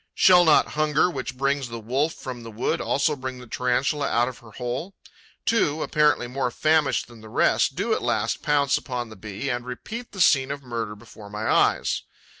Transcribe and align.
Shall 0.15 0.43
not 0.45 0.69
hunger, 0.69 1.11
which 1.11 1.37
brings 1.37 1.69
the 1.69 1.79
wolf 1.79 2.13
from 2.15 2.41
the 2.41 2.49
wood, 2.49 2.81
also 2.81 3.15
bring 3.15 3.37
the 3.37 3.45
Tarantula 3.45 4.09
out 4.09 4.27
of 4.27 4.39
her 4.39 4.49
hole? 4.53 4.95
Two, 5.45 5.83
apparently 5.83 6.25
more 6.25 6.49
famished 6.49 7.05
than 7.07 7.21
the 7.21 7.29
rest, 7.29 7.75
do 7.75 7.93
at 7.93 8.01
last 8.01 8.41
pounce 8.41 8.79
upon 8.79 9.09
the 9.09 9.15
Bee 9.15 9.47
and 9.49 9.63
repeat 9.63 10.11
the 10.11 10.19
scene 10.19 10.49
of 10.49 10.63
murder 10.63 10.95
before 10.95 11.29
my 11.29 11.47
eyes. 11.47 12.01